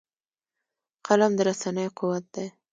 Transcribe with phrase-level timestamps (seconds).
[1.07, 2.45] قلم د رسنۍ قوت دی